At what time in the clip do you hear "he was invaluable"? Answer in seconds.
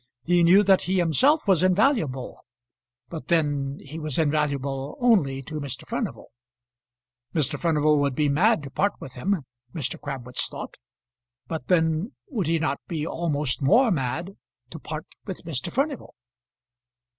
3.83-4.97